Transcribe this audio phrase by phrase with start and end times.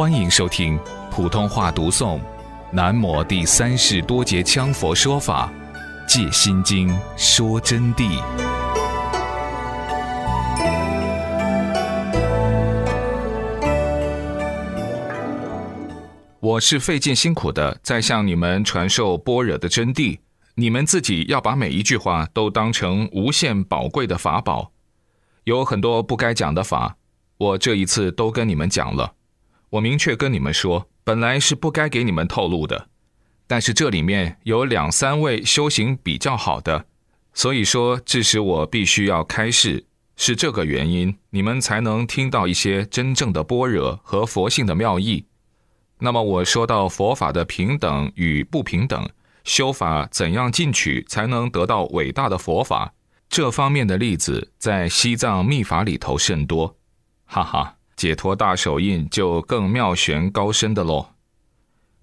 [0.00, 2.18] 欢迎收听普通话读诵
[2.72, 5.52] 《南摩第三世多杰羌佛说法·
[6.08, 6.88] 借心经
[7.18, 8.18] 说真谛》。
[16.40, 20.18] 我是费尽辛苦的在向你们传授般若的真谛，
[20.54, 24.72] 你们自己要把每一句话都当成无限宝贵的法宝。
[25.44, 26.96] 有很多不该讲的法，
[27.36, 29.12] 我这一次都跟你们讲了。
[29.70, 32.88] 我明确跟你们说，本来是不该给你们透露的，
[33.46, 36.86] 但是这里面有两三位修行比较好的，
[37.32, 45.26] 所以说致使我必须要开示，是这个原因，你们才能听到一些真正的般若和佛性的妙义。
[46.00, 49.08] 那么我说到佛法的平等与不平等，
[49.44, 52.92] 修法怎样进取才能得到伟大的佛法，
[53.28, 56.76] 这方面的例子在西藏密法里头甚多，
[57.26, 57.76] 哈哈。
[58.00, 61.08] 解脱大手印就更妙玄高深的喽，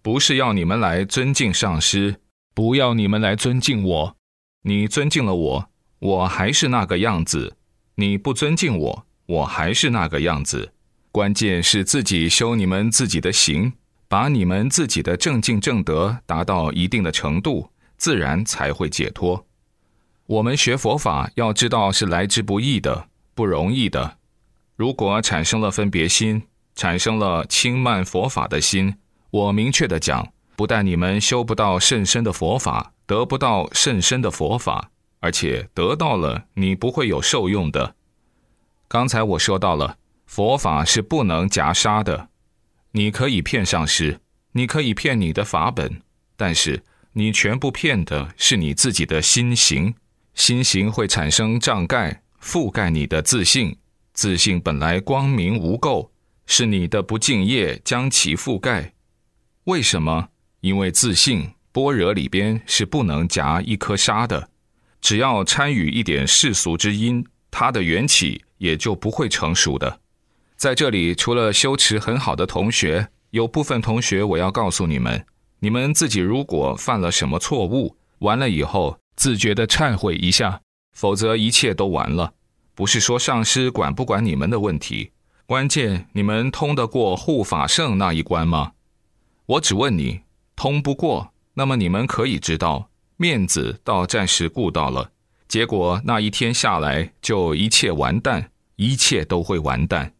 [0.03, 2.17] 不是要你们来尊敬上师，
[2.53, 4.15] 不要你们来尊敬我。
[4.61, 7.55] 你尊敬了我，我还是那个样子；
[7.95, 10.71] 你不尊敬我，我还是那个样子。
[11.11, 13.73] 关键是自己修你们自己的行，
[14.07, 19.47] 把你们自己的正境正德达到一定的程度，自然才会解脱。
[20.27, 24.16] 我们学佛法要知道是来之不易的，不容易的。
[24.77, 26.43] 如果产生了分别心，
[26.75, 28.95] 产生了轻慢佛法的心，
[29.31, 37.95] 我明确的讲，不但你们修不到甚深的佛法，得不到甚深的佛法，而且得到了，你不会有受用的。
[38.87, 39.97] 刚才我说到了，
[40.27, 42.29] 佛法是不能夹杀的。
[42.91, 44.19] 你可以骗上师，
[44.51, 46.03] 你可以骗你的法本，
[46.35, 49.95] 但是你全部骗的是你自己的心行，
[50.35, 53.75] 心行会产生障盖，覆盖你的自信。
[54.17, 56.09] 自信本来光明无垢，
[56.47, 58.95] 是你的不敬业将其覆盖。
[59.65, 60.29] 为什么？
[60.61, 64.49] 因为自信般若里边是不能夹一颗沙的，
[64.99, 69.99] 只要参与一点世俗之因，它的缘起也就不会成熟的。
[70.55, 75.23] 在这里，除了修持很好的同学，有部分同学我要告诉你们：
[75.59, 80.61] 你们自己如果犯了什么错误，完了以后自觉的忏悔一下，
[80.93, 82.33] 否则一切都完了。
[82.77, 85.09] 不是说上师管不管你们的问题，
[85.47, 88.73] 关键你们通得过护法圣那一关吗？
[89.47, 90.21] 我只问你，
[90.55, 95.09] 通不过，那么你们可以知道，面子倒暂时顾到了，
[95.47, 100.13] 结果那一天下来就一切完蛋，一切都会完蛋，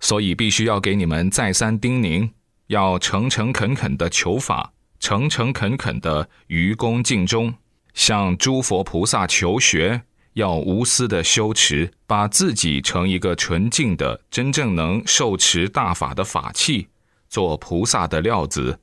[0.00, 2.28] 所以必须要给你们再三叮咛，
[2.66, 7.54] 要诚诚恳恳的求法，诚诚恳恳的愚公尽忠，
[7.94, 10.02] 向诸佛菩萨求学。
[10.34, 16.88] 要无私的修持，把自己成一个纯净的、真正能受持大法的法器，
[17.28, 18.78] 做菩萨的料子。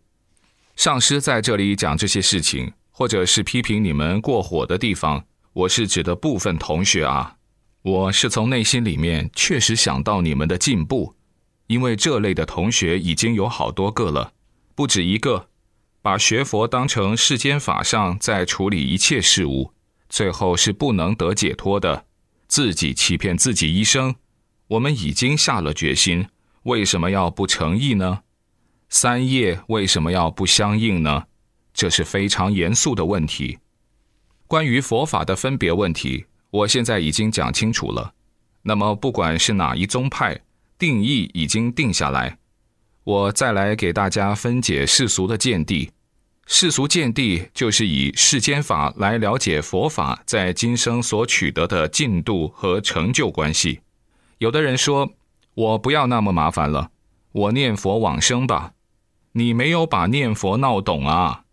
[0.76, 7.36] 上师在这里讲这些事情，或者是批评你们过火的地方，我是指的部分同学啊。
[7.82, 11.16] 我是从内心里面确实想到你们的进步，
[11.68, 14.34] 因为这类的同学已经有好多个了，
[14.76, 15.48] 不止一个，
[16.02, 19.72] 把学佛当成世间法上在处理一切事物。
[20.10, 22.06] 最后是不能得解脱的，
[22.48, 24.16] 自己欺骗自己一生。
[24.68, 26.28] 我们已经下了决心，
[26.64, 28.22] 为什么要不诚意呢？
[28.90, 31.26] 三业为什么要不相应呢？
[31.74, 33.60] 这是非常严肃的问题。
[34.48, 38.14] 关于佛法的分别问题，我现在已经讲清楚了。
[38.64, 40.40] 那么，不管是哪一宗派，
[40.80, 42.38] 定义已经定下来，
[43.04, 45.92] 我再来给大家分解世俗的见地。
[46.50, 53.82] 世俗见地，就是以世间法来了解佛法在今生所取得的进度和成就关系。
[54.38, 55.12] 有的人说
[55.54, 56.90] ：“我不要那么麻烦了，
[57.34, 58.72] 我念佛往生吧。”
[59.34, 61.44] 你没有把念佛闹懂啊！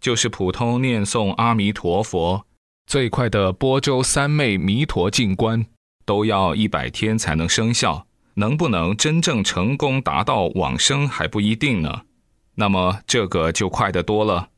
[0.00, 2.46] 就是普通念诵阿弥陀佛，
[2.86, 5.66] 最快的波州三昧弥陀净观，
[6.04, 12.02] 都要一百天才能生效，能不能真正成功达到往生还不一定呢。
[12.60, 14.48] 那么这个就快得多了，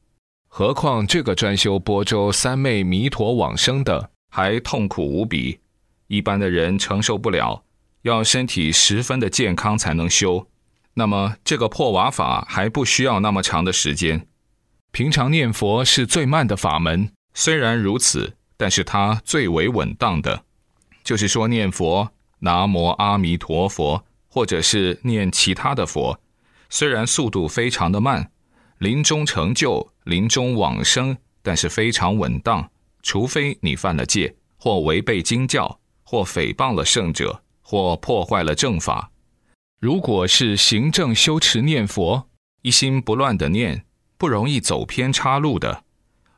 [0.48, 5.60] 何况这个专修波州三昧弥陀往生的还痛苦无比，
[6.06, 7.62] 一般的人承受不了，
[8.00, 10.48] 要身体十分的健康才能修。
[10.94, 14.26] 那么这个破瓦法还不需要那么长的时间，
[14.92, 20.44] 平常念佛是最慢的法门，虽然如此，但是它最为稳当的，
[21.04, 26.18] 就是说念佛南无阿弥陀佛，或者是念其他的佛。
[26.70, 28.30] 虽然速度非常的慢，
[28.78, 32.70] 临终成就、临终往生，但是非常稳当。
[33.02, 39.10] 除非你犯了戒，或违背经教，或诽谤了圣者，或破坏了正法。
[39.80, 42.28] 如果是行正修持念佛，
[42.62, 43.84] 一心不乱的念，
[44.16, 45.84] 不容易走偏岔路的。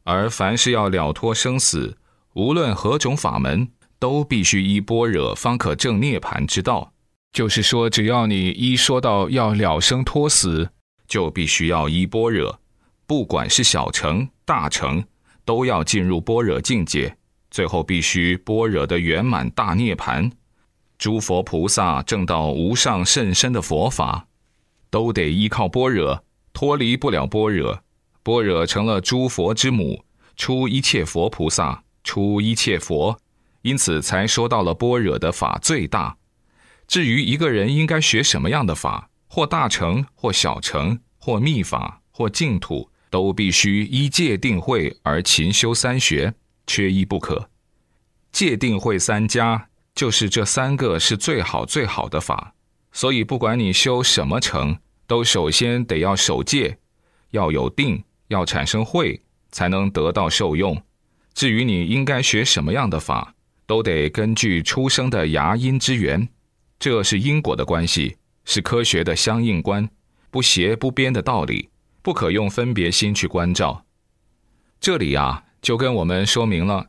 [0.05, 1.99] 而凡是要了脱生死，
[2.35, 3.69] 无论何种法门，
[3.99, 6.93] 都必须依般若方可证涅盘之道。
[7.32, 10.69] 就是说，只要你一说到要了生脱死，
[11.08, 12.61] 就必须要依般若，
[13.06, 15.02] 不管是小乘大乘，
[15.44, 17.17] 都要进入般若境界，
[17.50, 20.31] 最后必须般若的圆满大涅盘。
[20.99, 24.26] 诸佛菩萨证到无上甚深的佛法，
[24.90, 27.82] 都得依靠般若，脱离不了般若。
[28.23, 30.05] 般若成了诸佛之母，
[30.37, 33.19] 出一切佛菩萨，出一切佛，
[33.62, 36.19] 因此才说到了般若的法最大。
[36.87, 46.34] 至于一个人应该学什么样的法，或大乘，或小乘，或密法，或净土，都必须依戒定慧而勤修三学，
[46.67, 47.49] 缺一不可。
[48.31, 52.55] 戒定慧三家，就是这三个是最好最好的法。
[52.93, 56.78] 所以不管你修什么乘，都首先得要守戒，
[57.31, 58.02] 要有定。
[58.28, 59.20] 要产生慧，
[59.50, 60.82] 才能得到受用。
[61.35, 63.35] 至于你应该学什么样的法，
[63.67, 66.26] 都得根据出生的牙因之缘，
[66.82, 69.88] 这是因果的关系，是科学的相应观，
[70.32, 71.69] 不邪不边的道理，
[72.02, 73.84] 不可用分别心去关照。
[74.81, 76.88] 这里啊，就跟我们说明了，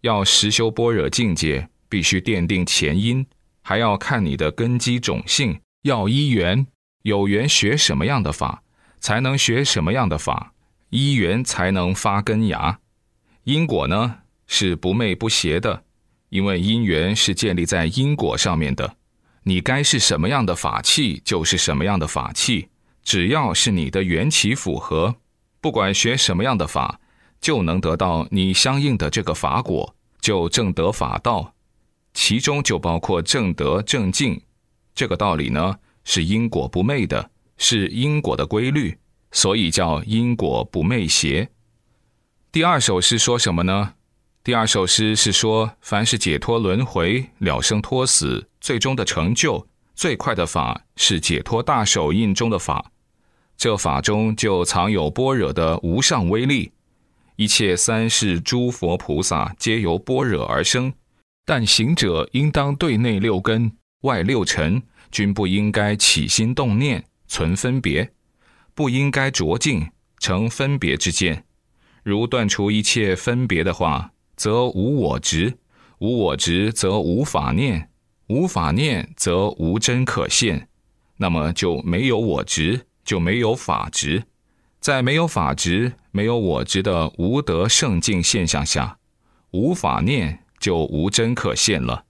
[0.00, 3.24] 要实修般若境界，必须奠定前因，
[3.62, 6.66] 还要看你的根基种性，要依缘，
[7.02, 8.64] 有缘学什么样的法，
[8.98, 10.52] 才能学什么样的法。
[10.90, 12.80] 因缘才能发根芽，
[13.44, 14.16] 因果呢
[14.48, 15.84] 是不昧不邪的，
[16.28, 18.96] 因为因缘是建立在因果上面的。
[19.42, 22.68] 你该是什么样的法器，就是什么样的法器。
[23.02, 25.16] 只要是你的缘起符合，
[25.60, 27.00] 不管学什么样的法，
[27.40, 31.54] 就能得到你相应的这个法果，就正得法道。
[32.12, 34.40] 其中就包括正德正净，
[34.94, 38.98] 这个道理呢是因果不昧的，是因果的规律。
[39.30, 41.50] 所以叫因果不昧邪。
[42.50, 43.92] 第二首诗说什么呢？
[44.48, 52.90] 第二首诗是说，凡是解脱轮回、了生脱死，最终的成就最快的法是解脱大手印中的法。
[53.58, 56.72] 这法中就藏有般若的无上威力。
[57.36, 60.90] 一切三世诸佛菩萨皆由般若而生，
[61.44, 63.70] 但行者应当对内六根、
[64.04, 68.10] 外六尘，均不应该起心动念、存分别。
[68.74, 69.86] 不应该着境
[70.18, 71.44] 成分别之见，
[72.02, 75.54] 如断除一切分别的话，则无我执；
[75.98, 77.88] 无我执，则无法念；
[78.28, 80.68] 无法念，则无真可现。
[81.16, 84.22] 那么就没有我执，就没有法执。
[84.80, 88.98] 在没有法执、没有我执的无德圣境现象下，
[89.50, 92.04] 无法念就无真可现了，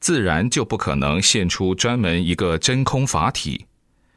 [0.00, 3.66] 自然就不可能现出专门一个真空法体，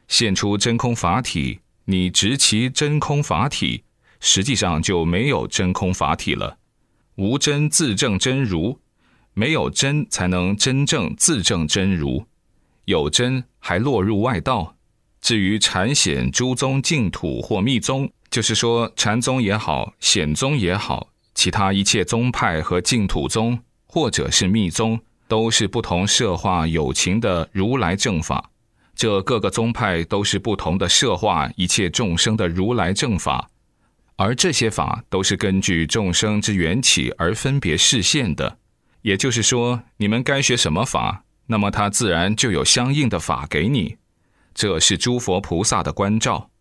[0.07, 1.59] 现出真空法体。
[1.85, 3.83] 你执其真空法体，
[4.19, 6.57] 实际上就没有真空法体了。
[7.21, 8.79] 无真自证真如，
[9.35, 12.25] 没有真才能真正自证真如。
[12.85, 14.75] 有真还落入外道。
[15.21, 28.49] 至于禅显诸宗净土或密宗，就是说禅宗也好，显宗也好，其他一切宗派和净土宗或者是密宗，都是不同社化有情的如来正法。
[28.95, 33.51] 这各个宗派都是不同的摄化一切众生的如来正法，
[34.21, 38.59] 而这些法都是根据众生之缘起而分别示现的。
[39.01, 43.97] 也就是说，你们该学什么法，那么他自然就有相应的法给你。
[44.53, 46.51] 这是诸佛菩萨的关照，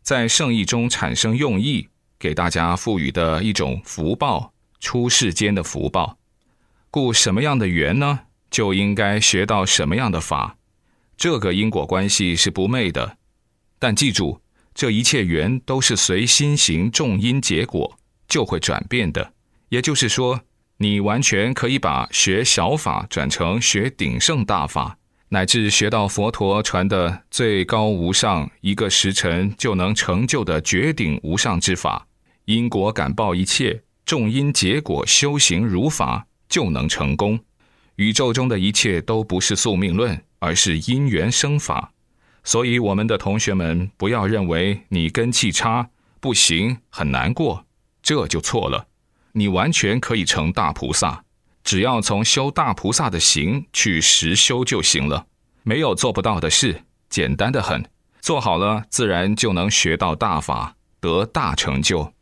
[0.00, 6.16] 在圣意中产生用意，给大家赋予的一种福报，出世间的福报。
[6.90, 10.56] 故什么样的缘呢，就应该学到什么样的法。
[11.18, 13.18] 这个因果关系是不昧的，
[13.78, 14.40] 但记住，
[14.80, 19.34] 这一切缘都是随心行重因结果就会转变的。
[19.68, 20.40] 也就是说，
[20.78, 24.96] 你完全可以把学小法转成学鼎盛大法，
[25.28, 32.06] 乃至学到佛陀传的最高无上一个时辰就能成就的绝顶无上之法。
[32.46, 37.38] 因果感报一切，重因结果修行如法就能成功。
[37.96, 40.18] 宇宙中的一切都不是宿命论。
[40.42, 41.92] 而是因缘生法，
[42.42, 47.64] 所以我们的同学们不要认为你根气差不行很难过，
[48.02, 48.86] 这就错了。
[49.32, 51.24] 你完全可以成大菩萨，
[51.62, 55.26] 只要从修大菩萨的行去实修就行了，
[55.62, 57.88] 没有做不到的事，简单的很，
[58.20, 62.12] 做好了自然就能学到大法，得大成就。